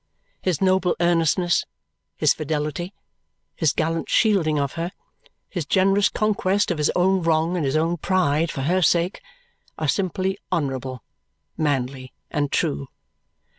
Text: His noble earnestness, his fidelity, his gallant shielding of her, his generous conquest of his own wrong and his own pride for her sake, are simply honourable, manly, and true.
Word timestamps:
His 0.41 0.61
noble 0.61 0.95
earnestness, 0.99 1.63
his 2.17 2.33
fidelity, 2.33 2.91
his 3.55 3.71
gallant 3.71 4.09
shielding 4.09 4.57
of 4.57 4.73
her, 4.73 4.91
his 5.47 5.63
generous 5.63 6.09
conquest 6.09 6.71
of 6.71 6.79
his 6.79 6.89
own 6.95 7.21
wrong 7.21 7.55
and 7.55 7.63
his 7.63 7.75
own 7.75 7.97
pride 7.97 8.49
for 8.49 8.61
her 8.61 8.81
sake, 8.81 9.21
are 9.77 9.87
simply 9.87 10.39
honourable, 10.51 11.03
manly, 11.55 12.13
and 12.31 12.51
true. 12.51 12.87